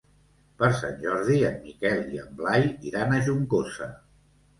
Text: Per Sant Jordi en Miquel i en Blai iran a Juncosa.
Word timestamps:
Per 0.59 0.67
Sant 0.77 0.95
Jordi 1.01 1.35
en 1.49 1.59
Miquel 1.65 2.01
i 2.15 2.21
en 2.21 2.31
Blai 2.39 2.65
iran 2.93 3.13
a 3.13 3.21
Juncosa. 3.29 3.91